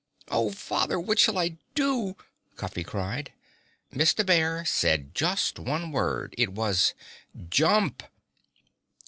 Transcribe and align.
"Oh, 0.29 0.49
Father! 0.49 0.99
What 0.99 1.19
shall 1.19 1.37
I 1.37 1.59
do?" 1.75 2.17
Cuffy 2.55 2.83
cried. 2.83 3.33
Mr. 3.93 4.25
Bear 4.25 4.65
said 4.65 5.13
just 5.13 5.59
one 5.59 5.91
word. 5.91 6.33
It 6.39 6.53
was 6.53 6.95
_"Jump!" 7.37 8.01